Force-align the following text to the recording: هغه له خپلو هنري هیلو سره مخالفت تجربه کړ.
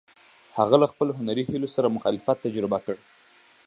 هغه 0.57 0.75
له 0.81 0.87
خپلو 0.91 1.11
هنري 1.19 1.43
هیلو 1.51 1.67
سره 1.75 1.93
مخالفت 1.95 2.37
تجربه 2.45 2.77
کړ. 2.85 2.95